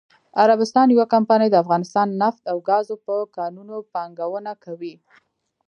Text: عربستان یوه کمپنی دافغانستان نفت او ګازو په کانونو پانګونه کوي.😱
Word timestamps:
عربستان 0.43 0.87
یوه 0.89 1.05
کمپنی 1.13 1.47
دافغانستان 1.55 2.07
نفت 2.23 2.41
او 2.51 2.57
ګازو 2.69 2.95
په 3.05 3.15
کانونو 3.35 3.77
پانګونه 3.93 4.51
کوي.😱 4.63 4.97